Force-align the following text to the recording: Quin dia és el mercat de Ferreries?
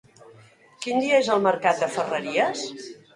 Quin 0.85 1.03
dia 1.03 1.19
és 1.23 1.29
el 1.33 1.43
mercat 1.47 1.83
de 1.83 1.91
Ferreries? 1.99 2.65